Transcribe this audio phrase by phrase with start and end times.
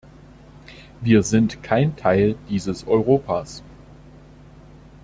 [1.01, 3.61] Wir sind kein Teil dieses Europas.